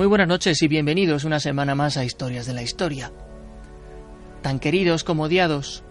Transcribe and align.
Muy 0.00 0.06
buenas 0.06 0.28
noches 0.28 0.62
y 0.62 0.66
bienvenidos 0.66 1.24
una 1.24 1.40
semana 1.40 1.74
más 1.74 1.98
a 1.98 2.06
Historias 2.06 2.46
de 2.46 2.54
la 2.54 2.62
Historia. 2.62 3.12
Tan 4.40 4.58
queridos 4.58 5.04
como 5.04 5.24
odiados, 5.24 5.82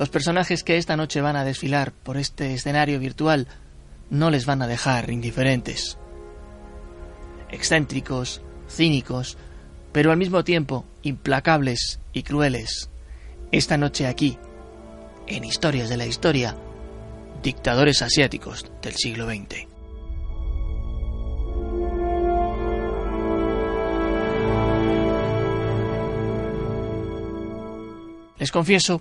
los 0.00 0.08
personajes 0.08 0.64
que 0.64 0.78
esta 0.78 0.96
noche 0.96 1.20
van 1.20 1.36
a 1.36 1.44
desfilar 1.44 1.92
por 1.92 2.16
este 2.16 2.54
escenario 2.54 2.98
virtual 2.98 3.46
no 4.10 4.30
les 4.30 4.46
van 4.46 4.62
a 4.62 4.66
dejar 4.66 5.10
indiferentes. 5.10 5.96
Excéntricos, 7.52 8.42
cínicos, 8.68 9.38
pero 9.92 10.10
al 10.10 10.18
mismo 10.18 10.42
tiempo 10.42 10.84
implacables 11.02 12.00
y 12.12 12.24
crueles. 12.24 12.90
Esta 13.52 13.76
noche 13.76 14.08
aquí, 14.08 14.38
en 15.28 15.44
Historias 15.44 15.88
de 15.88 15.98
la 15.98 16.06
Historia, 16.06 16.56
dictadores 17.44 18.02
asiáticos 18.02 18.72
del 18.82 18.94
siglo 18.96 19.26
XX. 19.26 19.71
Les 28.42 28.50
confieso 28.50 29.00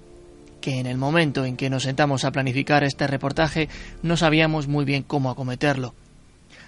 que 0.62 0.80
en 0.80 0.86
el 0.86 1.00
momento 1.00 1.46
en 1.46 1.58
que 1.58 1.72
nos 1.72 1.82
sentamos 1.82 2.26
a 2.26 2.32
planificar 2.32 2.84
este 2.84 3.08
reportaje 3.08 3.70
no 4.04 4.16
sabíamos 4.16 4.68
muy 4.68 4.86
bien 4.86 5.02
cómo 5.02 5.32
acometerlo. 5.32 5.96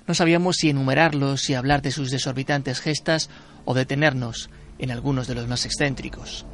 No 0.07 0.15
sabíamos 0.15 0.55
si 0.55 0.71
enumerarlos, 0.71 1.41
si 1.41 1.53
hablar 1.53 1.83
de 1.83 1.91
sus 1.91 2.09
desorbitantes 2.09 2.79
gestas 2.79 3.29
o 3.65 3.75
detenernos 3.75 4.49
en 4.79 4.89
algunos 4.89 5.27
de 5.27 5.35
los 5.35 5.47
más 5.47 5.67
excéntricos. 5.67 6.47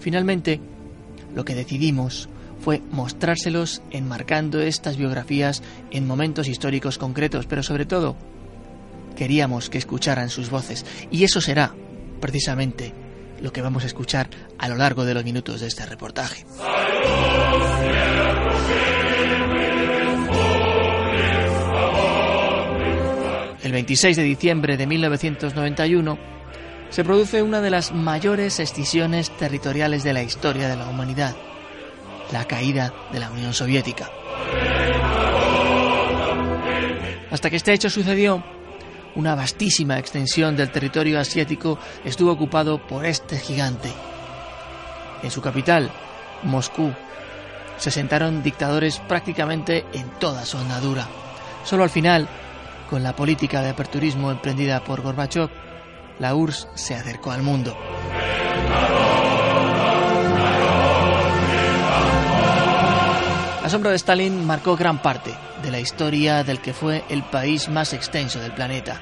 Finalmente, 0.00 0.60
lo 1.34 1.44
que 1.44 1.54
decidimos 1.54 2.30
fue 2.62 2.80
mostrárselos 2.90 3.82
enmarcando 3.90 4.62
estas 4.62 4.96
biografías 4.96 5.62
en 5.90 6.06
momentos 6.06 6.48
históricos 6.48 6.96
concretos, 6.96 7.44
pero 7.44 7.62
sobre 7.62 7.84
todo 7.84 8.16
queríamos 9.14 9.68
que 9.68 9.76
escucharan 9.76 10.30
sus 10.30 10.48
voces, 10.48 10.86
y 11.10 11.24
eso 11.24 11.42
será, 11.42 11.74
precisamente, 12.18 12.94
lo 13.42 13.52
que 13.52 13.60
vamos 13.60 13.82
a 13.82 13.86
escuchar 13.86 14.28
a 14.58 14.68
lo 14.68 14.76
largo 14.76 15.04
de 15.04 15.14
los 15.14 15.24
minutos 15.24 15.60
de 15.60 15.66
este 15.66 15.84
reportaje. 15.84 16.46
El 23.62 23.72
26 23.72 24.16
de 24.16 24.22
diciembre 24.22 24.76
de 24.76 24.86
1991 24.86 26.18
se 26.90 27.04
produce 27.04 27.42
una 27.42 27.60
de 27.60 27.70
las 27.70 27.92
mayores 27.92 28.60
excisiones 28.60 29.30
territoriales 29.36 30.04
de 30.04 30.12
la 30.12 30.22
historia 30.22 30.68
de 30.68 30.76
la 30.76 30.88
humanidad, 30.88 31.34
la 32.32 32.44
caída 32.46 32.92
de 33.12 33.20
la 33.20 33.30
Unión 33.30 33.54
Soviética. 33.54 34.10
Hasta 37.30 37.48
que 37.48 37.56
este 37.56 37.72
hecho 37.72 37.88
sucedió, 37.88 38.44
una 39.14 39.34
vastísima 39.34 39.98
extensión 39.98 40.56
del 40.56 40.70
territorio 40.70 41.20
asiático 41.20 41.78
estuvo 42.04 42.32
ocupado 42.32 42.86
por 42.86 43.04
este 43.04 43.38
gigante. 43.38 43.92
En 45.22 45.30
su 45.30 45.40
capital, 45.40 45.90
Moscú, 46.42 46.92
se 47.76 47.90
sentaron 47.90 48.42
dictadores 48.42 48.98
prácticamente 49.00 49.84
en 49.92 50.08
toda 50.18 50.44
su 50.44 50.58
andadura. 50.58 51.06
Solo 51.64 51.84
al 51.84 51.90
final, 51.90 52.28
con 52.88 53.02
la 53.02 53.16
política 53.16 53.62
de 53.62 53.70
aperturismo 53.70 54.30
emprendida 54.30 54.84
por 54.84 55.00
Gorbachev, 55.00 55.50
la 56.18 56.34
URSS 56.34 56.68
se 56.74 56.94
acercó 56.94 57.30
al 57.30 57.42
mundo. 57.42 57.76
La 63.72 63.76
sombra 63.76 63.90
de 63.92 63.96
Stalin 63.96 64.44
marcó 64.44 64.76
gran 64.76 65.00
parte 65.00 65.30
de 65.62 65.70
la 65.70 65.80
historia 65.80 66.44
del 66.44 66.60
que 66.60 66.74
fue 66.74 67.04
el 67.08 67.22
país 67.22 67.70
más 67.70 67.94
extenso 67.94 68.38
del 68.38 68.52
planeta. 68.52 69.00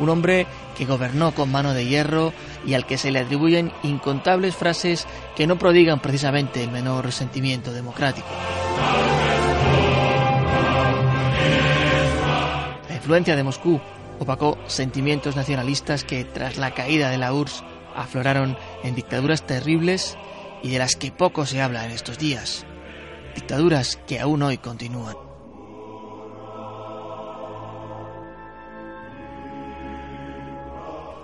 Un 0.00 0.08
hombre 0.08 0.48
que 0.76 0.84
gobernó 0.84 1.32
con 1.32 1.52
mano 1.52 1.72
de 1.74 1.86
hierro 1.86 2.32
y 2.66 2.74
al 2.74 2.86
que 2.86 2.98
se 2.98 3.12
le 3.12 3.20
atribuyen 3.20 3.70
incontables 3.84 4.56
frases 4.56 5.06
que 5.36 5.46
no 5.46 5.60
prodigan 5.60 6.00
precisamente 6.00 6.64
el 6.64 6.72
menor 6.72 7.04
resentimiento 7.04 7.72
democrático. 7.72 8.26
La 12.88 12.96
influencia 12.96 13.36
de 13.36 13.44
Moscú 13.44 13.80
opacó 14.18 14.58
sentimientos 14.66 15.36
nacionalistas 15.36 16.02
que 16.02 16.24
tras 16.24 16.56
la 16.56 16.74
caída 16.74 17.10
de 17.10 17.18
la 17.18 17.32
URSS 17.32 17.62
afloraron 17.94 18.58
en 18.82 18.96
dictaduras 18.96 19.46
terribles 19.46 20.18
y 20.64 20.70
de 20.70 20.80
las 20.80 20.96
que 20.96 21.12
poco 21.12 21.46
se 21.46 21.62
habla 21.62 21.84
en 21.84 21.92
estos 21.92 22.18
días. 22.18 22.66
Dictaduras 23.38 24.00
que 24.08 24.18
aún 24.18 24.42
hoy 24.42 24.58
continúan. 24.58 25.14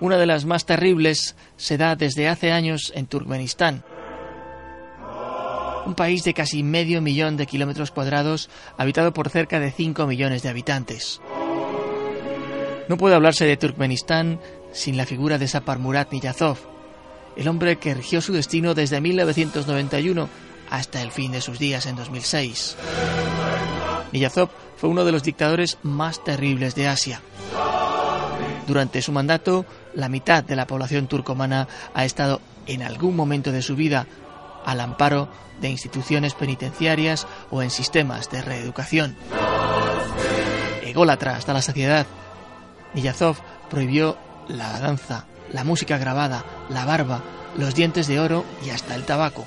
Una 0.00 0.16
de 0.16 0.24
las 0.24 0.44
más 0.44 0.64
terribles 0.64 1.34
se 1.56 1.76
da 1.76 1.96
desde 1.96 2.28
hace 2.28 2.52
años 2.52 2.92
en 2.94 3.06
Turkmenistán, 3.06 3.82
un 5.86 5.96
país 5.96 6.22
de 6.22 6.34
casi 6.34 6.62
medio 6.62 7.02
millón 7.02 7.36
de 7.36 7.46
kilómetros 7.46 7.90
cuadrados 7.90 8.48
habitado 8.78 9.12
por 9.12 9.28
cerca 9.28 9.58
de 9.58 9.72
5 9.72 10.06
millones 10.06 10.44
de 10.44 10.50
habitantes. 10.50 11.20
No 12.88 12.96
puede 12.96 13.16
hablarse 13.16 13.44
de 13.44 13.56
Turkmenistán 13.56 14.38
sin 14.70 14.96
la 14.96 15.04
figura 15.04 15.36
de 15.38 15.48
Sapar 15.48 15.80
Murat 15.80 16.12
Niyazov, 16.12 16.58
el 17.36 17.48
hombre 17.48 17.74
que 17.78 17.92
rigió 17.92 18.20
su 18.20 18.32
destino 18.32 18.72
desde 18.72 19.00
1991 19.00 20.53
hasta 20.74 21.00
el 21.02 21.12
fin 21.12 21.30
de 21.30 21.40
sus 21.40 21.58
días 21.58 21.86
en 21.86 21.96
2006. 21.96 22.76
Niyazov 24.12 24.50
fue 24.76 24.90
uno 24.90 25.04
de 25.04 25.12
los 25.12 25.22
dictadores 25.22 25.78
más 25.82 26.22
terribles 26.24 26.74
de 26.74 26.88
Asia. 26.88 27.20
Durante 28.66 29.02
su 29.02 29.12
mandato, 29.12 29.66
la 29.94 30.08
mitad 30.08 30.42
de 30.42 30.56
la 30.56 30.66
población 30.66 31.06
turcomana 31.06 31.68
ha 31.94 32.04
estado 32.04 32.40
en 32.66 32.82
algún 32.82 33.14
momento 33.14 33.52
de 33.52 33.62
su 33.62 33.76
vida 33.76 34.06
al 34.64 34.80
amparo 34.80 35.28
de 35.60 35.68
instituciones 35.68 36.34
penitenciarias 36.34 37.26
o 37.50 37.62
en 37.62 37.70
sistemas 37.70 38.30
de 38.30 38.42
reeducación. 38.42 39.16
Ególatra 40.82 41.36
hasta 41.36 41.52
la 41.52 41.62
saciedad, 41.62 42.06
Niyazov 42.94 43.36
prohibió 43.70 44.16
la 44.48 44.80
danza, 44.80 45.26
la 45.52 45.62
música 45.62 45.98
grabada, 45.98 46.44
la 46.68 46.84
barba, 46.84 47.22
los 47.56 47.74
dientes 47.74 48.06
de 48.08 48.18
oro 48.18 48.44
y 48.64 48.70
hasta 48.70 48.94
el 48.94 49.04
tabaco. 49.04 49.46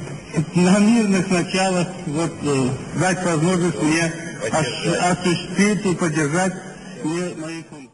на 0.54 0.78
мирных 0.78 1.30
началах, 1.30 1.88
вот, 2.06 2.32
э, 2.42 2.70
дать 3.00 3.24
возможность 3.24 3.82
мне 3.82 4.12
ос- 4.52 5.00
осуществить 5.10 5.86
и 5.86 5.94
поддержать 5.94 6.54
мне 7.04 7.34
мои 7.36 7.62
функции. 7.62 7.90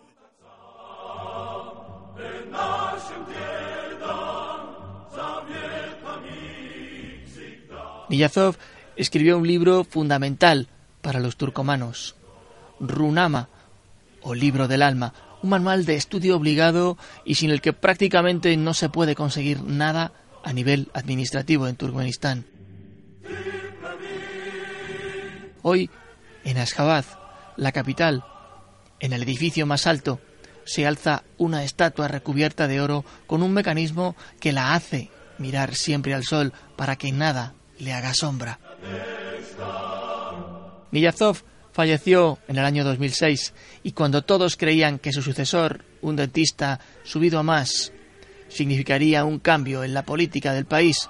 Niyazov 8.09 8.57
escribió 8.97 9.39
un 9.39 9.47
libro 9.47 9.85
fundamental 9.85 10.69
para 11.01 11.21
los 11.21 11.37
turcomanos, 11.37 12.15
Runama, 12.81 13.49
o 14.23 14.35
Libro 14.35 14.69
del 14.69 14.83
Alma, 14.83 15.15
un 15.43 15.51
manual 15.51 15.85
de 15.85 15.97
estudio 15.97 16.37
obligado 16.37 16.97
y 17.25 17.35
sin 17.37 17.51
el 17.51 17.61
que 17.61 17.73
prácticamente 17.73 18.57
no 18.57 18.75
se 18.75 18.89
puede 18.89 19.15
conseguir 19.17 19.63
nada 19.63 20.13
a 20.44 20.54
nivel 20.54 20.90
administrativo 20.94 21.68
en 21.68 21.76
Turkmenistán. 21.76 22.46
Hoy, 25.62 25.90
en 26.44 26.58
Ashgabat, 26.58 27.06
la 27.58 27.72
capital, 27.72 28.24
en 29.00 29.14
el 29.14 29.24
edificio 29.24 29.66
más 29.66 29.88
alto, 29.88 30.22
se 30.66 30.86
alza 30.86 31.24
una 31.38 31.64
estatua 31.64 32.08
recubierta 32.08 32.68
de 32.68 32.82
oro 32.82 33.06
con 33.26 33.42
un 33.42 33.54
mecanismo 33.54 34.16
que 34.40 34.52
la 34.52 34.74
hace 34.74 35.10
mirar 35.38 35.76
siempre 35.76 36.14
al 36.14 36.24
sol 36.24 36.54
para 36.76 36.96
que 36.96 37.12
nada 37.12 37.54
le 37.80 37.94
haga 37.94 38.14
sombra. 38.14 38.60
Niyazov 40.92 41.44
falleció 41.72 42.40
en 42.48 42.58
el 42.58 42.66
año 42.66 42.84
2006 42.84 43.54
y 43.84 43.92
cuando 43.92 44.24
todos 44.24 44.58
creían 44.58 45.00
que 45.00 45.14
su 45.14 45.22
sucesor, 45.22 45.86
un 46.02 46.16
dentista 46.16 46.80
subido 47.04 47.40
a 47.40 47.44
más, 47.44 47.92
significaría 48.50 49.26
un 49.26 49.40
cambio 49.40 49.84
en 49.84 49.94
la 49.94 50.04
política 50.04 50.54
del 50.54 50.66
país, 50.66 51.10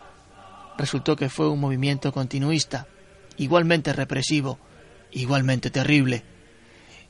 resultó 0.78 1.16
que 1.16 1.30
fue 1.30 1.50
un 1.50 1.60
movimiento 1.60 2.12
continuista, 2.12 2.88
igualmente 3.38 3.94
represivo, 3.94 4.60
igualmente 5.12 5.70
terrible. 5.70 6.24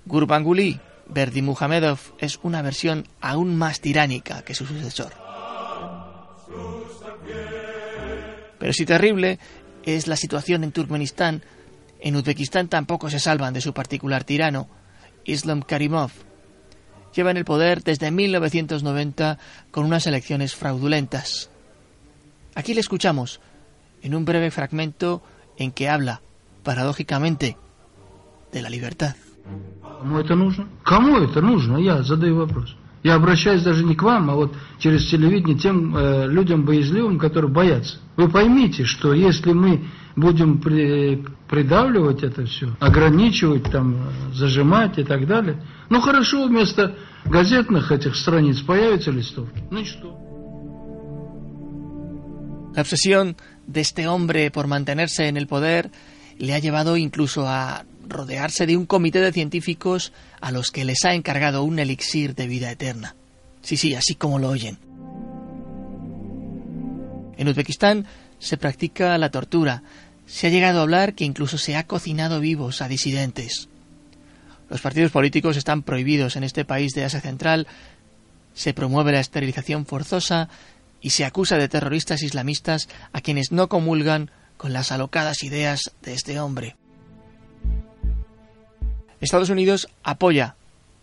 Gurbanguly, 0.05 0.79
Berdi 1.07 1.41
Muhamedov, 1.41 1.99
es 2.19 2.39
una 2.43 2.61
versión 2.61 3.07
aún 3.21 3.55
más 3.57 3.81
tiránica 3.81 4.43
que 4.43 4.55
su 4.55 4.65
sucesor. 4.65 5.13
Pero 8.59 8.73
si 8.73 8.85
terrible 8.85 9.39
es 9.83 10.07
la 10.07 10.15
situación 10.15 10.63
en 10.63 10.71
Turkmenistán, 10.71 11.43
en 11.99 12.15
Uzbekistán 12.15 12.67
tampoco 12.67 13.09
se 13.09 13.19
salvan 13.19 13.53
de 13.53 13.61
su 13.61 13.73
particular 13.73 14.23
tirano, 14.23 14.67
Islam 15.25 15.61
Karimov 15.61 16.11
Lleva 17.16 17.30
en 17.30 17.36
el 17.36 17.44
poder 17.44 17.82
desde 17.82 18.10
1990 18.10 19.38
con 19.70 19.84
unas 19.84 20.06
elecciones 20.06 20.54
fraudulentas. 20.54 21.50
Aquí 22.54 22.74
le 22.74 22.80
escuchamos 22.80 23.40
en 24.02 24.14
un 24.14 24.24
breve 24.24 24.50
fragmento 24.50 25.22
en 25.56 25.72
que 25.72 25.88
habla, 25.88 26.20
paradójicamente, 26.62 27.56
de 28.52 28.62
la 28.62 28.70
libertad. 28.70 29.14
¿Cómo 30.00 30.18
это 30.18 30.34
нужно? 30.34 30.68
Кому 30.84 31.18
это 31.18 31.40
нужно? 31.40 31.76
Я 31.78 32.02
задаю 32.02 32.36
вопрос. 32.36 32.74
Я 33.02 33.14
обращаюсь 33.14 33.62
даже 33.62 33.84
не 33.84 33.96
к 33.96 34.02
вам, 34.02 34.30
а 34.30 34.34
вот 34.34 34.54
через 34.78 35.08
телевидение 35.10 35.58
тем 35.58 35.96
э, 35.96 36.28
людям 36.28 36.64
боязливым, 36.64 37.18
которые 37.18 37.50
боятся. 37.50 37.98
Вы 38.16 38.28
поймите, 38.28 38.84
что 38.84 39.12
если 39.12 39.52
мы 39.52 39.84
будем 40.16 40.60
при, 40.60 41.24
придавливать 41.48 42.22
это 42.22 42.44
все, 42.46 42.74
ограничивать, 42.80 43.64
там, 43.70 43.96
зажимать 44.32 44.98
и 44.98 45.04
так 45.04 45.26
далее, 45.26 45.62
ну 45.90 46.00
хорошо, 46.00 46.46
вместо 46.46 46.96
газетных 47.24 47.92
этих 47.92 48.16
страниц 48.16 48.60
появятся 48.60 49.10
листовки. 49.10 49.62
Ну 49.70 49.80
и 49.80 49.84
что? 49.84 50.18
La 52.74 52.80
obsesión 52.80 53.36
de 53.66 53.82
este 53.82 54.08
hombre 54.08 54.50
por 54.50 54.66
mantenerse 54.66 55.28
en 55.28 55.36
el 55.36 55.46
poder 55.46 55.90
le 56.38 56.54
ha 56.54 56.58
llevado 56.58 56.96
incluso 56.96 57.46
a 57.46 57.84
rodearse 58.08 58.66
de 58.66 58.76
un 58.76 58.86
comité 58.86 59.20
de 59.20 59.32
científicos 59.32 60.12
a 60.40 60.50
los 60.50 60.70
que 60.70 60.84
les 60.84 61.04
ha 61.04 61.14
encargado 61.14 61.62
un 61.64 61.78
elixir 61.78 62.34
de 62.34 62.46
vida 62.46 62.70
eterna. 62.70 63.14
Sí, 63.60 63.76
sí, 63.76 63.94
así 63.94 64.14
como 64.14 64.38
lo 64.38 64.48
oyen. 64.48 64.78
En 67.36 67.48
Uzbekistán 67.48 68.06
se 68.38 68.56
practica 68.56 69.16
la 69.18 69.30
tortura. 69.30 69.82
se 70.27 70.47
ha 70.47 70.49
llegado 70.49 70.79
a 70.79 70.81
hablar 70.83 71.13
que 71.13 71.23
incluso 71.23 71.57
se 71.57 71.75
ha 71.77 71.87
cocinado 71.87 72.41
vivos 72.41 72.81
a 72.81 72.89
disidentes. 72.89 73.69
Los 74.69 74.81
partidos 74.81 75.11
políticos 75.11 75.55
están 75.55 75.81
prohibidos 75.81 76.35
en 76.35 76.43
este 76.43 76.65
país 76.65 76.91
de 76.93 77.05
Asia 77.05 77.21
Central. 77.21 77.65
Se 78.53 78.73
promueve 78.73 79.13
la 79.13 79.21
esterilización 79.21 79.85
forzosa 79.85 80.49
y 80.99 81.11
se 81.11 81.23
acusa 81.23 81.57
de 81.57 81.69
terroristas 81.69 82.21
islamistas 82.23 82.89
a 83.13 83.21
quienes 83.21 83.53
no 83.53 83.69
comulgan 83.69 84.29
con 84.57 84.73
las 84.73 84.91
alocadas 84.91 85.43
ideas 85.43 85.93
de 86.01 86.13
este 86.13 86.39
hombre. 86.41 86.75
Estados 89.21 89.49
Unidos 89.49 89.87
apoya 90.03 90.55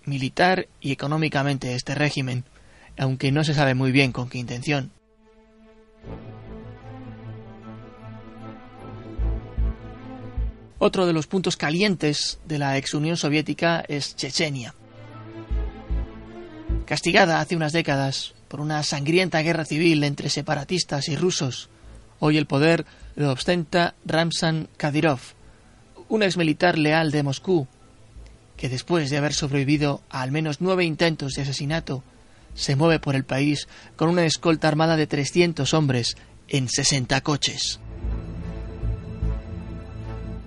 militar 0.05 0.69
y 0.81 0.93
económicamente 0.93 1.75
este 1.75 1.94
régimen, 1.94 2.44
aunque 2.99 3.32
no 3.32 3.43
se 3.43 3.55
sabe 3.55 3.75
muy 3.75 3.91
bien 3.91 4.12
con 4.12 4.29
qué 4.29 4.38
intención. 4.38 4.91
Otro 10.86 11.06
de 11.06 11.14
los 11.14 11.26
puntos 11.26 11.56
calientes 11.56 12.38
de 12.44 12.58
la 12.58 12.76
ex 12.76 12.92
Unión 12.92 13.16
Soviética 13.16 13.82
es 13.88 14.16
Chechenia. 14.16 14.75
Castigada 16.84 17.40
hace 17.40 17.56
unas 17.56 17.72
décadas 17.72 18.34
por 18.48 18.60
una 18.60 18.82
sangrienta 18.82 19.40
guerra 19.40 19.64
civil 19.64 20.04
entre 20.04 20.28
separatistas 20.28 21.08
y 21.08 21.16
rusos, 21.16 21.70
hoy 22.19 22.36
el 22.36 22.44
poder 22.44 22.84
lo 23.16 23.32
ostenta 23.32 23.94
Ramzan 24.04 24.69
Kadyrov, 24.76 25.20
un 26.10 26.22
ex 26.22 26.36
militar 26.36 26.76
leal 26.76 27.10
de 27.12 27.22
Moscú 27.22 27.66
que 28.58 28.69
después 28.69 29.08
de 29.08 29.16
haber 29.16 29.32
sobrevivido 29.32 30.02
a 30.10 30.20
al 30.20 30.32
menos 30.32 30.60
nueve 30.60 30.84
intentos 30.84 31.32
de 31.32 31.42
asesinato, 31.44 32.04
se 32.52 32.76
mueve 32.76 32.98
por 32.98 33.16
el 33.16 33.25
país 33.25 33.69
con 33.96 34.10
una 34.10 34.26
escolta 34.26 34.69
armada 34.69 34.98
de 34.98 35.06
300 35.06 35.72
hombres 35.72 36.19
en 36.48 36.69
60 36.69 37.22
coches. 37.22 37.81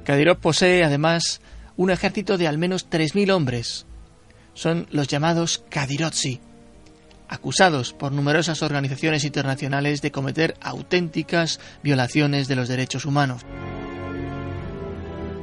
Kadyrov 0.07 0.37
posee 0.37 0.85
además 0.85 1.41
un 1.75 1.91
ejército 1.91 2.37
de 2.37 2.47
al 2.47 2.57
menos 2.57 2.89
3.000 2.89 3.29
hombres. 3.29 3.85
Son 4.53 4.87
los 4.89 5.09
llamados 5.09 5.65
Kadyrotsi, 5.69 6.39
acusados 7.27 7.91
por 7.91 8.13
numerosas 8.13 8.61
organizaciones 8.61 9.25
internacionales 9.25 10.01
de 10.01 10.13
cometer 10.13 10.55
auténticas 10.61 11.59
violaciones 11.83 12.47
de 12.47 12.55
los 12.55 12.69
derechos 12.69 13.03
humanos. 13.03 13.41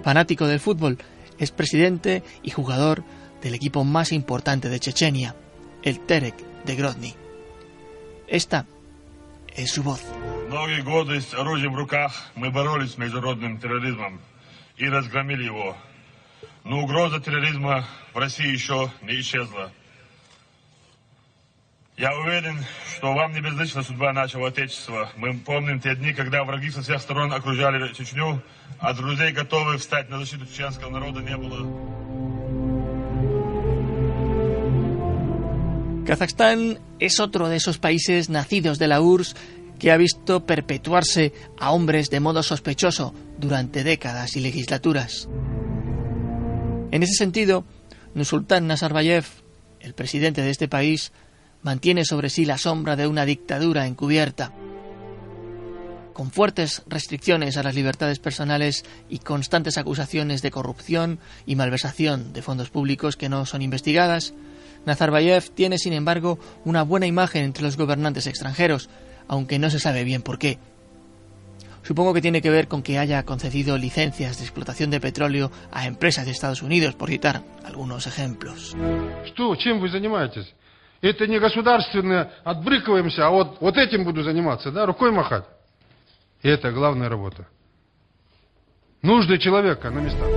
Fanático 0.02 0.46
del 0.46 0.60
fútbol, 0.60 0.96
es 1.38 1.50
presidente 1.50 2.22
y 2.42 2.48
jugador 2.48 3.04
del 3.42 3.52
equipo 3.52 3.84
más 3.84 4.12
importante 4.12 4.70
de 4.70 4.80
Chechenia, 4.80 5.36
el 5.82 6.00
Terek 6.00 6.36
de 6.64 6.74
Grozny. 6.74 7.14
Esta 8.26 8.64
es 9.54 9.70
su 9.70 9.82
voz. 9.82 10.00
И 14.76 14.88
разгромили 14.88 15.44
его. 15.44 15.76
Но 16.64 16.80
угроза 16.80 17.20
терроризма 17.20 17.86
в 18.12 18.18
России 18.18 18.50
еще 18.50 18.90
не 19.02 19.20
исчезла. 19.20 19.70
Я 21.96 22.12
уверен, 22.18 22.64
что 22.96 23.14
вам 23.14 23.32
не 23.32 23.40
безлична 23.40 23.84
судьба 23.84 24.12
нашего 24.12 24.48
Отечества. 24.48 25.10
Мы 25.16 25.38
помним 25.38 25.78
те 25.80 25.94
дни, 25.94 26.12
когда 26.12 26.42
враги 26.42 26.70
со 26.70 26.82
всех 26.82 27.00
сторон 27.00 27.32
окружали 27.32 27.92
Чечню, 27.92 28.42
а 28.80 28.92
друзей, 28.94 29.30
готовых 29.30 29.80
встать 29.80 30.10
на 30.10 30.18
защиту 30.18 30.44
чеченского 30.46 30.90
народа, 30.90 31.20
не 31.20 31.36
было. 31.36 32.04
Kazajstán 36.04 36.78
es 36.98 37.18
otro 37.18 37.48
de 37.48 37.56
esos 37.56 37.78
países 37.78 38.28
nacidos 38.28 38.78
de 38.78 38.88
la 38.88 39.00
URSS 39.00 39.36
que 39.84 39.92
ha 39.92 39.98
visto 39.98 40.46
perpetuarse 40.46 41.34
a 41.58 41.70
hombres 41.72 42.08
de 42.08 42.18
modo 42.18 42.42
sospechoso 42.42 43.12
durante 43.38 43.84
décadas 43.84 44.34
y 44.34 44.40
legislaturas. 44.40 45.28
En 46.90 47.02
ese 47.02 47.12
sentido, 47.12 47.66
Nursultán 48.14 48.66
Nazarbayev, 48.66 49.26
el 49.80 49.92
presidente 49.92 50.40
de 50.40 50.48
este 50.48 50.68
país, 50.68 51.12
mantiene 51.60 52.06
sobre 52.06 52.30
sí 52.30 52.46
la 52.46 52.56
sombra 52.56 52.96
de 52.96 53.06
una 53.06 53.26
dictadura 53.26 53.86
encubierta, 53.86 54.54
con 56.14 56.30
fuertes 56.30 56.82
restricciones 56.86 57.58
a 57.58 57.62
las 57.62 57.74
libertades 57.74 58.20
personales 58.20 58.86
y 59.10 59.18
constantes 59.18 59.76
acusaciones 59.76 60.40
de 60.40 60.50
corrupción 60.50 61.18
y 61.44 61.56
malversación 61.56 62.32
de 62.32 62.40
fondos 62.40 62.70
públicos 62.70 63.16
que 63.16 63.28
no 63.28 63.44
son 63.44 63.60
investigadas, 63.60 64.32
Nazarbayev 64.86 65.50
tiene, 65.50 65.76
sin 65.76 65.92
embargo, 65.92 66.38
una 66.64 66.84
buena 66.84 67.06
imagen 67.06 67.44
entre 67.44 67.64
los 67.64 67.76
gobernantes 67.76 68.26
extranjeros, 68.26 68.88
aunque 69.27 69.59
no 69.59 69.69
se 69.69 69.79
sabe 69.79 70.03
bien 70.03 70.21
por 70.21 70.37
qué. 70.39 70.57
Supongo 71.83 72.13
que 72.13 72.21
tiene 72.21 72.41
que 72.41 72.49
ver 72.49 72.67
con 72.67 72.83
que 72.83 72.99
haya 72.99 73.23
concedido 73.23 73.77
licencias 73.77 74.37
de 74.37 74.43
explotación 74.43 74.91
de 74.91 74.99
petróleo 74.99 75.51
a 75.71 75.87
empresas 75.87 76.25
de 76.25 76.31
Estados 76.31 76.61
Unidos, 76.61 76.93
por 76.95 77.09
citar 77.09 77.41
algunos 77.65 78.05
ejemplos. 78.05 78.75
Это 81.01 81.27
не 81.27 81.39
государственное, 81.39 82.29
отбрыкиваемся, 82.43 83.25
а 83.25 83.29
вот, 83.29 83.61
вот 83.61 83.77
этим 83.77 84.03
буду 84.03 84.21
заниматься, 84.21 84.69
да, 84.69 84.85
рукой 84.85 85.11
махать. 85.11 85.45
И 86.41 86.49
это 86.49 86.71
главная 86.71 87.07
работа. 87.07 87.47
Нужды 89.01 89.37
человека 89.37 89.89
на 89.89 89.99
местах. 89.99 90.27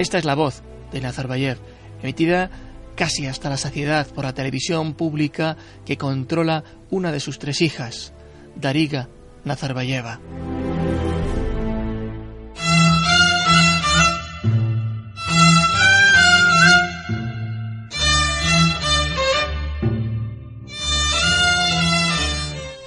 Esta 0.00 0.18
es 0.18 0.24
la 0.24 0.34
voz 0.34 0.62
de 0.92 1.00
Nazarbayev, 1.00 1.58
emitida 2.02 2.50
casi 2.95 3.27
hasta 3.27 3.49
la 3.49 3.57
saciedad 3.57 4.07
por 4.07 4.25
la 4.25 4.33
televisión 4.33 4.93
pública 4.93 5.57
que 5.85 5.97
controla 5.97 6.63
una 6.89 7.11
de 7.11 7.19
sus 7.19 7.39
tres 7.39 7.61
hijas, 7.61 8.13
Dariga 8.55 9.09
Nazarbayeva. 9.43 10.19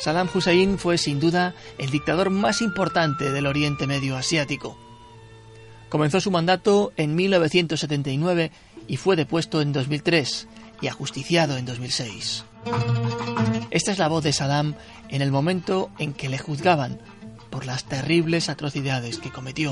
Saddam 0.01 0.29
Hussein 0.33 0.79
fue 0.79 0.97
sin 0.97 1.21
duda 1.21 1.55
el 1.77 1.91
dictador 1.91 2.31
más 2.31 2.63
importante 2.63 3.31
del 3.31 3.47
Oriente 3.47 3.87
Medio 3.87 4.17
Asiático. 4.17 4.88
Comenzó 5.90 6.20
su 6.20 6.32
mandato 6.32 6.92
en 6.98 7.16
1979 7.16 8.52
y 8.88 8.98
fue 8.98 9.16
depuesto 9.16 9.62
en 9.62 9.74
2003 9.74 10.48
y 10.82 10.88
ajusticiado 10.88 11.58
en 11.58 11.66
2006. 11.66 12.46
Esta 13.72 13.92
es 13.92 14.00
la 14.00 14.08
voz 14.08 14.24
de 14.24 14.34
Saddam 14.34 14.76
en 15.10 15.22
el 15.22 15.32
momento 15.32 15.90
en 16.00 16.14
que 16.14 16.30
le 16.30 16.38
juzgaban 16.38 17.00
por 17.50 17.66
las 17.66 17.86
terribles 17.86 18.50
atrocidades 18.50 19.20
que 19.20 19.30
cometió. 19.30 19.72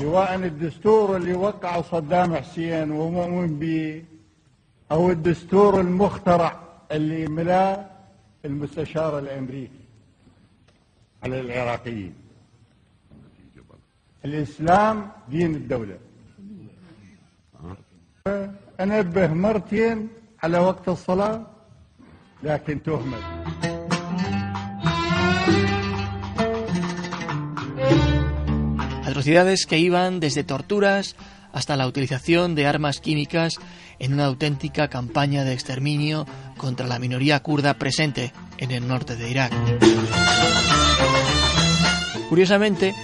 على 11.22 11.40
العراقيين 11.40 12.14
الإسلام 14.24 15.10
دين 15.28 15.54
الدولة 15.54 15.98
أنبه 18.80 19.26
مرتين 19.26 20.08
على 20.42 20.58
وقت 20.58 20.88
الصلاة 20.88 21.46
لكن 22.42 22.82
تهمل 22.82 23.18
Atrocidades 29.06 29.66
que 29.66 29.78
iban 29.78 30.20
desde 30.20 30.42
torturas 30.42 31.16
hasta 31.52 31.76
la 31.76 31.86
utilización 31.86 32.54
de 32.54 32.66
armas 32.66 33.00
químicas 33.00 33.58
en 33.98 34.14
una 34.14 34.24
auténtica 34.24 34.88
campaña 34.88 35.44
de 35.44 35.52
exterminio 35.52 36.26
contra 36.56 36.86
la 36.86 36.98
minoría 36.98 37.40
kurda 37.40 37.74
presente 37.74 38.32
en 38.58 38.70
el 38.70 38.88
norte 38.88 39.16
de 39.16 39.30
Irak. 39.30 39.52
Curiosamente, 42.28 42.94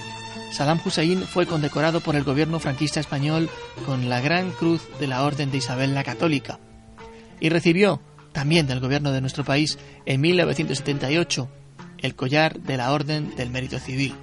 Saddam 0.54 0.78
Hussein 0.84 1.24
fue 1.24 1.46
condecorado 1.46 2.00
por 2.00 2.14
el 2.14 2.22
gobierno 2.22 2.60
franquista 2.60 3.00
español 3.00 3.50
con 3.86 4.08
la 4.08 4.20
Gran 4.20 4.52
Cruz 4.52 4.88
de 5.00 5.08
la 5.08 5.24
Orden 5.24 5.50
de 5.50 5.58
Isabel 5.58 5.94
la 5.94 6.04
Católica 6.04 6.60
y 7.40 7.48
recibió 7.48 8.00
también 8.30 8.68
del 8.68 8.78
gobierno 8.78 9.10
de 9.10 9.20
nuestro 9.20 9.42
país 9.42 9.80
en 10.06 10.20
1978 10.20 11.48
el 11.98 12.14
collar 12.14 12.60
de 12.60 12.76
la 12.76 12.92
Orden 12.92 13.34
del 13.34 13.50
Mérito 13.50 13.80
Civil. 13.80 14.14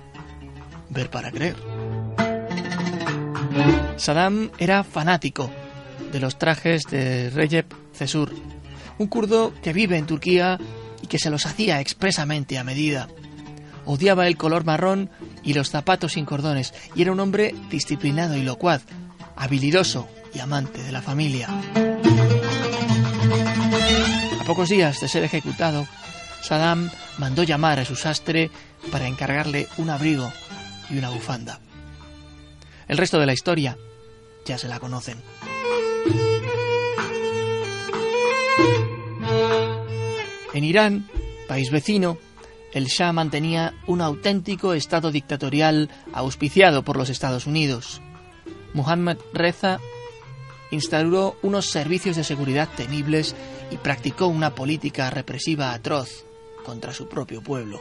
Ver 0.90 1.10
para 1.10 1.32
creer. 1.32 1.58
Saddam 3.98 4.52
era 4.58 4.86
fanático 4.86 5.52
de 6.14 6.22
los 6.22 6.38
trajes 6.38 6.84
de 6.90 7.30
Recep 7.30 7.74
Cesur, 7.92 8.32
un 9.00 9.08
kurdo 9.08 9.54
que 9.62 9.74
vive 9.74 9.98
en 9.98 10.06
Turquía 10.06 10.58
y 11.02 11.08
que 11.08 11.20
se 11.20 11.30
los 11.30 11.46
hacía 11.46 11.82
expresamente 11.82 12.58
a 12.58 12.64
medida. 12.64 13.10
Odiaba 13.86 14.28
el 14.28 14.38
color 14.38 14.64
marrón 14.64 15.10
y 15.44 15.54
los 15.54 15.70
zapatos 15.70 16.14
sin 16.14 16.26
cordones 16.26 16.74
y 16.96 17.02
era 17.02 17.12
un 17.12 17.20
hombre 17.20 17.56
disciplinado 17.70 18.38
y 18.38 18.44
locuaz, 18.44 18.84
habilidoso 19.36 20.08
y 20.34 20.40
amante 20.40 20.82
de 20.84 20.92
la 20.92 21.02
familia. 21.02 21.48
A 24.40 24.44
pocos 24.46 24.70
días 24.70 25.00
de 25.02 25.08
ser 25.08 25.24
ejecutado, 25.24 25.88
Saddam 26.42 26.90
mandó 27.18 27.44
llamar 27.44 27.80
a 27.80 27.86
su 27.86 27.96
sastre 27.96 28.50
para 28.92 29.08
encargarle 29.08 29.68
un 29.78 29.90
abrigo 29.90 30.32
y 30.90 30.98
una 30.98 31.10
bufanda. 31.10 31.60
El 32.88 32.98
resto 32.98 33.20
de 33.20 33.26
la 33.26 33.34
historia 33.34 33.78
ya 34.46 34.58
se 34.58 34.68
la 34.68 34.80
conocen. 34.80 35.22
En 40.54 40.64
Irán, 40.66 41.08
país 41.48 41.72
vecino, 41.72 42.18
el 42.74 42.86
Shah 42.86 43.12
mantenía 43.12 43.74
un 43.88 44.02
auténtico 44.02 44.74
estado 44.74 45.12
dictatorial 45.12 45.90
auspiciado 46.14 46.84
por 46.84 46.98
los 46.98 47.10
Estados 47.10 47.48
Unidos. 47.48 48.02
Muhammad 48.74 49.18
Reza 49.34 49.80
instauró 50.72 51.36
unos 51.42 51.70
servicios 51.70 52.16
de 52.16 52.24
seguridad 52.24 52.70
temibles 52.76 53.36
y 53.72 53.78
practicó 53.78 54.28
una 54.28 54.52
política 54.52 55.10
represiva 55.10 55.74
atroz 55.74 56.26
contra 56.66 56.94
su 56.94 57.08
propio 57.08 57.42
pueblo. 57.42 57.80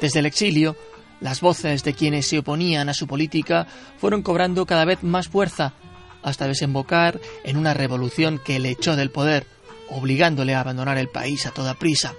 Desde 0.00 0.20
el 0.20 0.26
exilio, 0.26 0.76
las 1.20 1.40
voces 1.40 1.82
de 1.84 1.94
quienes 1.94 2.26
se 2.26 2.38
oponían 2.38 2.88
a 2.88 2.94
su 2.94 3.06
política 3.06 3.66
fueron 3.98 4.22
cobrando 4.22 4.66
cada 4.66 4.84
vez 4.84 5.02
más 5.02 5.28
fuerza 5.28 5.74
hasta 6.22 6.48
desembocar 6.48 7.20
en 7.44 7.56
una 7.56 7.74
revolución 7.74 8.40
que 8.44 8.58
le 8.58 8.70
echó 8.70 8.96
del 8.96 9.10
poder, 9.10 9.46
obligándole 9.90 10.54
a 10.54 10.60
abandonar 10.60 10.98
el 10.98 11.08
país 11.08 11.46
a 11.46 11.50
toda 11.50 11.74
prisa. 11.74 12.14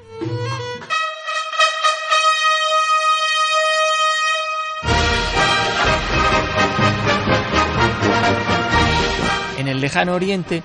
El 9.78 9.82
lejano 9.82 10.16
oriente, 10.16 10.64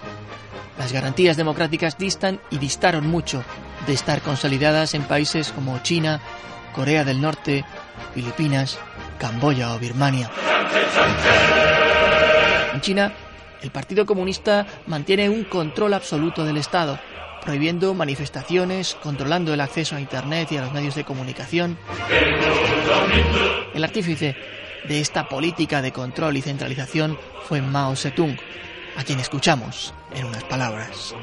las 0.79 0.91
garantías 0.91 1.37
democráticas 1.37 1.99
distan 1.99 2.41
y 2.51 2.57
distaron 2.57 3.07
mucho 3.07 3.45
de 3.87 3.93
estar 3.93 4.23
consolidadas 4.23 4.95
en 4.95 5.03
países 5.03 5.53
como 5.53 5.79
China, 5.81 6.23
Corea 6.75 7.05
del 7.05 7.21
Norte, 7.21 7.63
Filipinas, 8.15 8.79
Camboya 9.19 9.75
o 9.75 9.79
Birmania. 9.79 10.31
En 12.73 12.81
China, 12.81 13.13
el 13.61 13.71
Partido 13.71 14.07
Comunista 14.07 14.67
mantiene 14.87 15.29
un 15.29 15.45
control 15.45 15.93
absoluto 15.93 16.47
del 16.47 16.57
Estado, 16.57 16.99
prohibiendo 17.45 17.93
manifestaciones, 17.93 18.95
controlando 18.95 19.53
el 19.53 19.61
acceso 19.61 19.95
a 19.95 20.01
Internet 20.01 20.53
y 20.53 20.57
a 20.57 20.63
los 20.63 20.73
medios 20.73 20.95
de 20.95 21.05
comunicación. 21.05 21.77
El 23.75 23.85
artífice 23.85 24.35
de 24.89 25.01
esta 25.01 25.29
política 25.29 25.83
de 25.83 25.93
control 25.93 26.39
y 26.39 26.41
centralización 26.41 27.19
fue 27.47 27.61
Mao 27.61 27.95
Zedong, 27.95 28.39
a 28.97 29.05
quien 29.05 29.21
escuchamos 29.21 29.95
en 30.15 30.27
unas 30.27 30.45
palabras. 30.45 31.15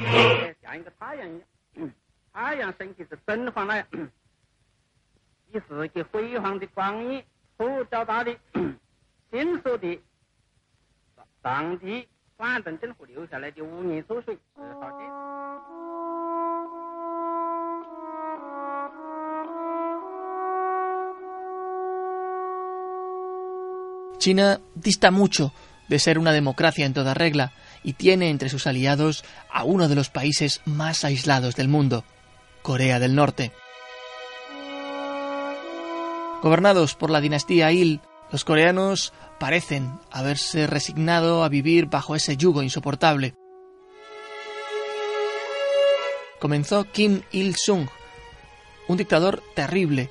China 24.17 24.59
dista 24.75 25.11
mucho 25.11 25.53
de 25.88 25.97
ser 25.97 26.19
una 26.19 26.33
democracia 26.33 26.85
en 26.85 26.93
toda 26.93 27.13
regla 27.13 27.53
y 27.83 27.93
tiene 27.93 28.29
entre 28.29 28.50
sus 28.50 28.67
aliados 28.67 29.24
a 29.51 29.63
uno 29.63 29.88
de 29.88 29.95
los 29.95 30.09
países 30.09 30.62
más 30.65 31.03
aislados 31.05 31.55
del 31.55 31.67
mundo, 31.67 32.03
Corea 32.62 33.00
del 33.00 33.15
Norte. 33.15 33.51
Gobernados 36.41 36.95
por 36.95 37.09
la 37.09 37.21
dinastía 37.21 37.71
Il, 37.71 38.01
los 38.31 38.45
coreanos 38.45 39.13
parecen 39.39 40.00
haberse 40.12 40.67
resignado 40.67 41.43
a 41.43 41.50
vivir 41.50 41.88
bajo 41.88 42.15
ese 42.15 42.38
yugo 42.38 42.62
insoportable. 42.62 43.33
Comenzó 46.39 46.86
Kim 46.86 47.24
Il-sung, 47.31 47.88
un 48.88 48.98
dictador 48.98 49.43
terrible, 49.55 50.09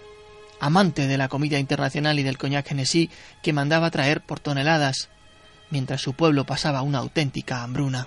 amante 0.60 1.06
de 1.06 1.16
la 1.16 1.28
comida 1.28 1.58
internacional 1.58 2.18
y 2.18 2.22
del 2.22 2.38
coñac 2.38 2.68
Genesí 2.68 3.10
que 3.42 3.52
mandaba 3.52 3.90
traer 3.90 4.20
por 4.20 4.40
toneladas, 4.40 5.08
mientras 5.70 6.00
su 6.00 6.12
pueblo 6.12 6.44
pasaba 6.44 6.82
una 6.82 6.98
auténtica 6.98 7.62
hambruna. 7.62 8.06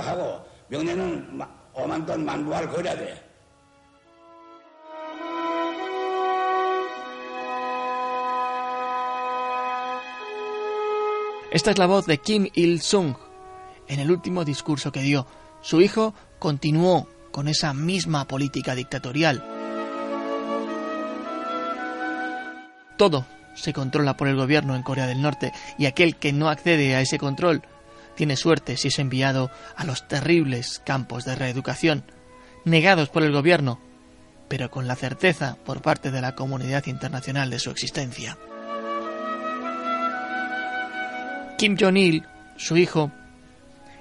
하고, 0.00 0.46
5만 1.74 2.06
돈 2.06 2.24
만부할 2.24 2.68
거래야 2.68 2.96
돼. 2.96 3.23
Esta 11.54 11.70
es 11.70 11.78
la 11.78 11.86
voz 11.86 12.04
de 12.06 12.18
Kim 12.18 12.48
Il-sung, 12.52 13.14
en 13.86 14.00
el 14.00 14.10
último 14.10 14.44
discurso 14.44 14.90
que 14.90 15.02
dio. 15.02 15.24
Su 15.62 15.80
hijo 15.80 16.12
continuó 16.40 17.08
con 17.30 17.46
esa 17.46 17.72
misma 17.72 18.26
política 18.26 18.74
dictatorial. 18.74 19.44
Todo 22.98 23.24
se 23.54 23.72
controla 23.72 24.16
por 24.16 24.26
el 24.26 24.34
gobierno 24.34 24.74
en 24.74 24.82
Corea 24.82 25.06
del 25.06 25.22
Norte 25.22 25.52
y 25.78 25.86
aquel 25.86 26.16
que 26.16 26.32
no 26.32 26.48
accede 26.48 26.96
a 26.96 27.00
ese 27.00 27.20
control 27.20 27.62
tiene 28.16 28.34
suerte 28.34 28.76
si 28.76 28.88
es 28.88 28.98
enviado 28.98 29.48
a 29.76 29.84
los 29.84 30.08
terribles 30.08 30.82
campos 30.84 31.24
de 31.24 31.36
reeducación, 31.36 32.02
negados 32.64 33.10
por 33.10 33.22
el 33.22 33.30
gobierno, 33.30 33.78
pero 34.48 34.72
con 34.72 34.88
la 34.88 34.96
certeza 34.96 35.56
por 35.64 35.82
parte 35.82 36.10
de 36.10 36.20
la 36.20 36.34
comunidad 36.34 36.86
internacional 36.86 37.48
de 37.48 37.60
su 37.60 37.70
existencia. 37.70 38.36
Kim 41.58 41.76
Jong-il, 41.78 42.24
su 42.56 42.76
hijo, 42.76 43.12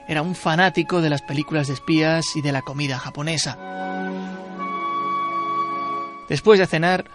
era 0.08 0.22
un 0.22 0.36
fanático 0.36 1.02
de 1.02 1.10
las 1.10 1.22
películas 1.22 1.68
de 1.68 1.74
espías 1.74 2.26
y 2.36 2.42
de 2.42 2.52
la 2.52 2.62
comida 2.62 2.98
japonesa. 2.98 3.58
Después 6.30 6.60
de 6.60 6.68
cenar, 6.68 7.06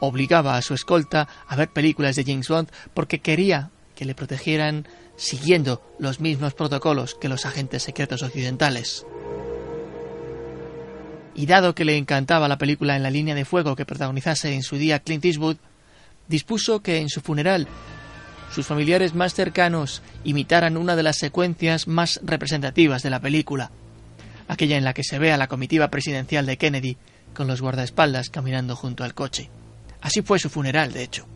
obligaba 0.00 0.56
a 0.56 0.62
su 0.62 0.74
escolta 0.74 1.28
a 1.46 1.56
ver 1.56 1.68
películas 1.70 2.16
de 2.16 2.24
James 2.24 2.48
Bond 2.48 2.70
porque 2.94 3.20
quería 3.20 3.70
que 3.96 4.04
le 4.04 4.14
protegieran 4.14 4.86
siguiendo 5.16 5.82
los 5.98 6.20
mismos 6.20 6.54
protocolos 6.54 7.16
que 7.20 7.28
los 7.28 7.44
agentes 7.44 7.82
secretos 7.82 8.22
occidentales. 8.22 9.04
Y 11.34 11.46
dado 11.46 11.74
que 11.74 11.84
le 11.84 11.96
encantaba 11.96 12.48
la 12.48 12.58
película 12.58 12.96
En 12.96 13.02
la 13.02 13.10
línea 13.10 13.34
de 13.34 13.44
fuego 13.44 13.76
que 13.76 13.84
protagonizase 13.84 14.54
en 14.54 14.62
su 14.62 14.76
día 14.76 15.00
Clint 15.00 15.24
Eastwood, 15.24 15.56
dispuso 16.28 16.80
que 16.80 16.98
en 16.98 17.08
su 17.08 17.20
funeral 17.20 17.66
sus 18.50 18.66
familiares 18.66 19.14
más 19.14 19.34
cercanos 19.34 20.02
imitaran 20.24 20.76
una 20.76 20.96
de 20.96 21.02
las 21.02 21.18
secuencias 21.18 21.86
más 21.86 22.20
representativas 22.22 23.02
de 23.02 23.10
la 23.10 23.20
película, 23.20 23.70
aquella 24.48 24.76
en 24.76 24.84
la 24.84 24.94
que 24.94 25.04
se 25.04 25.18
ve 25.18 25.32
a 25.32 25.36
la 25.36 25.48
comitiva 25.48 25.88
presidencial 25.88 26.46
de 26.46 26.56
Kennedy 26.56 26.96
con 27.34 27.46
los 27.46 27.60
guardaespaldas 27.60 28.30
caminando 28.30 28.74
junto 28.74 29.04
al 29.04 29.14
coche. 29.14 29.50
Así 30.00 30.22
fue 30.22 30.38
su 30.38 30.48
funeral, 30.48 30.92
de 30.92 31.02
hecho. 31.02 31.26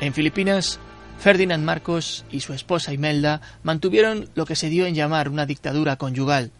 En 0.00 0.14
Filipinas, 0.14 0.80
Ferdinand 1.18 1.62
Marcos 1.62 2.24
y 2.30 2.40
su 2.40 2.54
esposa 2.54 2.94
Imelda 2.94 3.42
mantuvieron 3.62 4.30
lo 4.34 4.46
que 4.46 4.56
se 4.56 4.70
dio 4.70 4.86
en 4.86 4.94
llamar 4.94 5.28
una 5.28 5.44
dictadura 5.44 5.96
conyugal. 5.96 6.50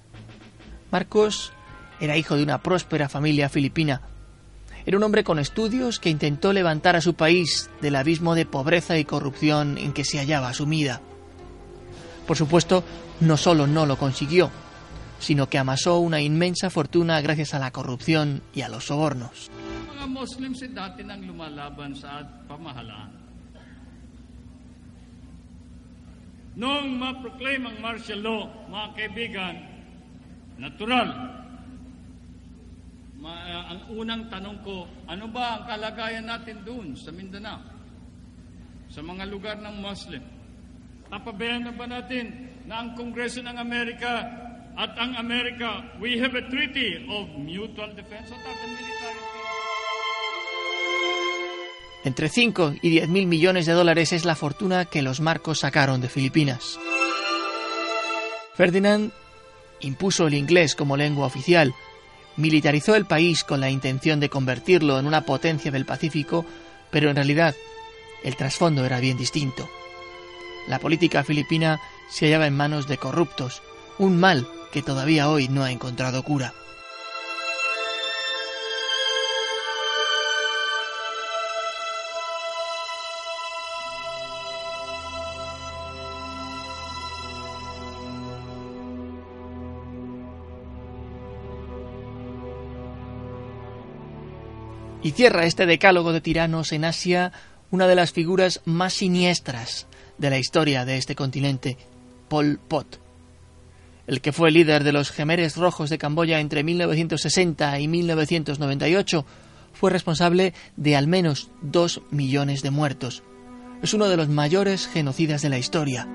Marcos 0.90 1.52
era 2.00 2.16
hijo 2.16 2.36
de 2.36 2.42
una 2.42 2.62
próspera 2.62 3.08
familia 3.08 3.48
filipina. 3.48 4.02
Era 4.86 4.96
un 4.96 5.02
hombre 5.02 5.24
con 5.24 5.38
estudios 5.38 6.00
que 6.00 6.10
intentó 6.10 6.52
levantar 6.52 6.96
a 6.96 7.00
su 7.00 7.14
país 7.14 7.70
del 7.82 7.96
abismo 7.96 8.34
de 8.34 8.46
pobreza 8.46 8.98
y 8.98 9.04
corrupción 9.04 9.76
en 9.78 9.92
que 9.92 10.04
se 10.04 10.18
hallaba 10.18 10.54
sumida. 10.54 11.00
Por 12.26 12.36
supuesto, 12.36 12.82
no 13.20 13.36
solo 13.36 13.66
no 13.66 13.86
lo 13.86 13.98
consiguió, 13.98 14.50
sino 15.18 15.48
que 15.48 15.58
amasó 15.58 15.98
una 15.98 16.20
inmensa 16.20 16.70
fortuna 16.70 17.20
gracias 17.20 17.54
a 17.54 17.58
la 17.58 17.70
corrupción 17.70 18.42
y 18.54 18.62
a 18.62 18.68
los 18.68 18.86
sobornos. 18.86 19.50
Noong 26.60 26.98
ma-proclaim 26.98 27.62
ang 27.64 27.78
martial 27.80 28.20
law, 28.20 28.50
mga 28.68 28.88
kaibigan, 28.92 29.56
natural. 30.58 31.39
Ma, 33.20 33.36
uh, 33.36 33.64
ang 33.76 33.80
unang 33.92 34.32
tanong 34.32 34.64
ko, 34.64 34.88
ano 35.04 35.28
ba 35.28 35.60
ang 35.60 35.64
kalagayan 35.68 36.24
natin 36.24 36.64
doon 36.64 36.96
sa 36.96 37.12
Mindanao? 37.12 37.60
Sa 38.88 39.04
mga 39.04 39.28
lugar 39.28 39.60
ng 39.60 39.76
Muslim? 39.76 40.24
Napabayaan 41.12 41.68
na 41.68 41.74
ba 41.76 41.84
natin 41.84 42.48
na 42.64 42.80
ang 42.80 42.96
Kongreso 42.96 43.44
ng 43.44 43.60
Amerika 43.60 44.24
at 44.72 44.96
ang 44.96 45.20
Amerika, 45.20 45.84
we 46.00 46.16
have 46.16 46.32
a 46.32 46.44
treaty 46.48 47.04
of 47.12 47.28
mutual 47.36 47.92
defense 47.92 48.32
at 48.32 48.40
military 48.40 49.20
Entre 52.02 52.28
5 52.30 52.80
y 52.80 52.88
10 52.88 53.08
mil 53.08 53.26
millones 53.26 53.66
de 53.66 53.74
dólares 53.74 54.14
es 54.14 54.24
la 54.24 54.34
fortuna 54.34 54.86
que 54.86 55.02
los 55.02 55.20
marcos 55.20 55.60
sacaron 55.60 56.00
de 56.00 56.08
Filipinas. 56.08 56.80
Ferdinand 58.54 59.12
impuso 59.80 60.26
el 60.26 60.34
inglés 60.34 60.74
como 60.74 60.96
lengua 60.96 61.26
oficial, 61.26 61.74
militarizó 62.36 62.94
el 62.94 63.06
país 63.06 63.44
con 63.44 63.60
la 63.60 63.70
intención 63.70 64.20
de 64.20 64.28
convertirlo 64.28 64.98
en 64.98 65.06
una 65.06 65.22
potencia 65.22 65.70
del 65.70 65.86
Pacífico, 65.86 66.44
pero 66.90 67.10
en 67.10 67.16
realidad 67.16 67.54
el 68.24 68.36
trasfondo 68.36 68.84
era 68.84 69.00
bien 69.00 69.16
distinto. 69.16 69.68
La 70.68 70.78
política 70.78 71.24
filipina 71.24 71.80
se 72.10 72.26
hallaba 72.26 72.46
en 72.46 72.56
manos 72.56 72.86
de 72.86 72.98
corruptos, 72.98 73.62
un 73.98 74.18
mal 74.18 74.46
que 74.72 74.82
todavía 74.82 75.28
hoy 75.28 75.48
no 75.48 75.64
ha 75.64 75.72
encontrado 75.72 76.22
cura. 76.22 76.54
Y 95.02 95.12
cierra 95.12 95.46
este 95.46 95.64
decálogo 95.64 96.12
de 96.12 96.20
tiranos 96.20 96.72
en 96.72 96.84
Asia 96.84 97.32
una 97.70 97.86
de 97.86 97.94
las 97.94 98.12
figuras 98.12 98.60
más 98.64 98.94
siniestras 98.94 99.86
de 100.18 100.28
la 100.28 100.38
historia 100.38 100.84
de 100.84 100.98
este 100.98 101.14
continente, 101.14 101.78
Pol 102.28 102.60
Pot. 102.68 103.00
El 104.06 104.20
que 104.20 104.32
fue 104.32 104.50
líder 104.50 104.84
de 104.84 104.92
los 104.92 105.10
Gemeres 105.10 105.56
Rojos 105.56 105.88
de 105.88 105.96
Camboya 105.96 106.40
entre 106.40 106.64
1960 106.64 107.80
y 107.80 107.88
1998 107.88 109.24
fue 109.72 109.90
responsable 109.90 110.52
de 110.76 110.96
al 110.96 111.06
menos 111.06 111.50
dos 111.62 112.02
millones 112.10 112.62
de 112.62 112.70
muertos. 112.70 113.22
Es 113.82 113.94
uno 113.94 114.08
de 114.08 114.16
los 114.16 114.28
mayores 114.28 114.86
genocidas 114.86 115.40
de 115.40 115.48
la 115.48 115.58
historia. 115.58 116.06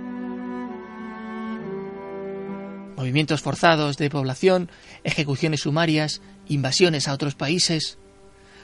Movimientos 2.98 3.41
forzados 3.41 3.98
de 3.98 4.10
población, 4.10 4.69
ejecuciones 5.04 5.62
sumarias, 5.62 6.21
invasiones 6.48 7.08
a 7.08 7.13
otros 7.13 7.34
países, 7.36 7.98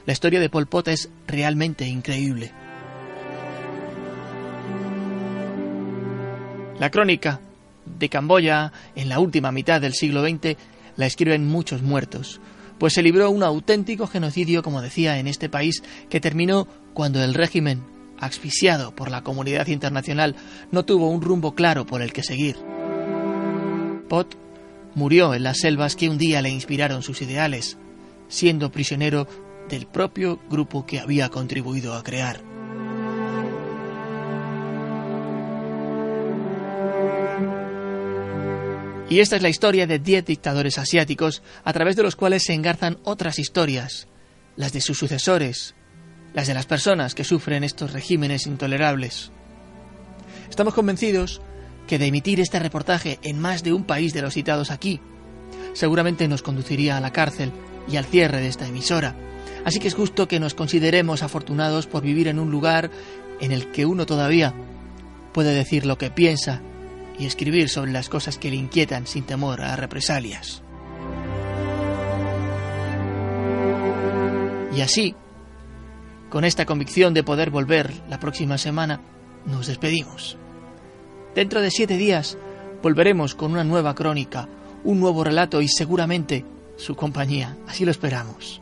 la 0.06 0.14
historia 0.14 0.40
de 0.40 0.50
Pol 0.50 0.68
Pot 0.68 0.88
es 0.88 1.10
realmente 1.28 1.88
increíble. 1.88 2.52
La 6.80 6.90
crónica 6.90 7.40
de 7.86 8.10
Camboya 8.10 8.72
en 8.96 9.10
la 9.10 9.20
última 9.20 9.52
mitad 9.52 9.80
del 9.80 9.94
siglo 9.94 10.24
XX 10.28 10.58
la 10.98 11.06
escriben 11.06 11.48
muchos 11.48 11.82
muertos, 11.82 12.42
pues 12.80 12.94
se 12.94 13.04
libró 13.04 13.30
un 13.30 13.44
auténtico 13.44 14.08
genocidio, 14.08 14.64
como 14.64 14.82
decía, 14.82 15.20
en 15.20 15.28
este 15.28 15.50
país 15.50 15.84
que 16.10 16.20
terminó 16.20 16.68
cuando 16.94 17.24
el 17.24 17.36
régimen, 17.36 17.84
asfixiado 18.20 18.96
por 18.96 19.12
la 19.12 19.22
comunidad 19.22 19.68
internacional, 19.68 20.36
no 20.72 20.84
tuvo 20.84 21.10
un 21.10 21.22
rumbo 21.22 21.54
claro 21.54 21.86
por 21.86 22.02
el 22.02 22.12
que 22.14 22.24
seguir. 22.24 22.58
Pot 24.10 24.36
murió 24.96 25.34
en 25.36 25.44
las 25.44 25.60
selvas 25.60 25.96
que 25.96 26.10
un 26.10 26.18
día 26.18 26.42
le 26.42 26.50
inspiraron 26.50 27.04
sus 27.04 27.22
ideales, 27.22 27.78
siendo 28.28 28.72
prisionero 28.72 29.28
del 29.72 29.88
propio 29.88 30.38
grupo 30.50 30.86
que 30.86 31.00
había 31.00 31.30
contribuido 31.30 31.94
a 31.94 32.04
crear. 32.04 32.42
Y 39.10 39.20
esta 39.20 39.38
es 39.38 39.42
la 39.42 39.50
historia 39.50 39.88
de 39.88 40.00
10 40.00 40.26
dictadores 40.26 40.78
asiáticos 40.78 41.42
a 41.64 41.72
través 41.72 41.96
de 41.96 42.04
los 42.04 42.18
cuales 42.18 42.44
se 42.44 42.54
engarzan 42.54 43.00
otras 43.04 43.40
historias, 43.40 44.08
las 44.58 44.74
de 44.74 44.82
sus 44.82 44.98
sucesores, 44.98 45.74
las 46.34 46.48
de 46.48 46.54
las 46.54 46.66
personas 46.66 47.16
que 47.16 47.24
sufren 47.24 47.64
estos 47.64 47.94
regímenes 47.94 48.48
intolerables. 48.48 49.32
Estamos 50.50 50.74
convencidos 50.74 51.42
que 51.88 51.98
de 51.98 52.08
emitir 52.08 52.42
este 52.42 52.60
reportaje 52.60 53.20
en 53.24 53.40
más 53.40 53.64
de 53.64 53.72
un 53.72 53.86
país 53.86 54.14
de 54.14 54.22
los 54.22 54.34
citados 54.34 54.70
aquí, 54.70 55.00
seguramente 55.74 56.28
nos 56.28 56.42
conduciría 56.42 56.98
a 56.98 57.02
la 57.02 57.14
cárcel 57.14 57.54
y 57.90 57.96
al 57.96 58.06
cierre 58.06 58.42
de 58.42 58.48
esta 58.48 58.68
emisora, 58.68 59.16
Así 59.66 59.80
que 59.80 59.88
es 59.88 59.94
justo 59.94 60.28
que 60.28 60.40
nos 60.40 60.54
consideremos 60.54 61.24
afortunados 61.24 61.88
por 61.88 62.04
vivir 62.04 62.28
en 62.28 62.40
un 62.40 62.52
lugar 62.52 62.90
en 63.40 63.52
el 63.52 63.72
que 63.72 63.86
uno 63.86 64.06
todavía 64.06 64.54
puede 65.34 65.54
decir 65.54 65.86
lo 65.86 65.98
que 65.98 66.10
piensa 66.10 66.62
y 67.18 67.26
escribir 67.26 67.70
sobre 67.70 67.92
las 67.92 68.10
cosas 68.10 68.38
que 68.38 68.50
le 68.50 68.56
inquietan 68.56 69.08
sin 69.08 69.24
temor 69.24 69.62
a 69.62 69.76
represalias. 69.76 70.64
Y 74.76 74.82
así, 74.82 75.16
con 76.30 76.46
esta 76.46 76.66
convicción 76.66 77.14
de 77.14 77.24
poder 77.24 77.50
volver 77.50 77.92
la 78.10 78.20
próxima 78.20 78.58
semana, 78.58 79.02
nos 79.46 79.68
despedimos. 79.68 80.38
Dentro 81.36 81.62
de 81.62 81.72
siete 81.72 81.98
días 81.98 82.38
volveremos 82.82 83.36
con 83.36 83.52
una 83.52 83.64
nueva 83.64 83.96
crónica, 83.96 84.48
un 84.84 85.00
nuevo 85.00 85.24
relato 85.24 85.62
y 85.62 85.68
seguramente 85.68 86.46
su 86.78 86.96
compañía. 86.96 87.58
Así 87.68 87.86
lo 87.86 87.92
esperamos. 87.92 88.62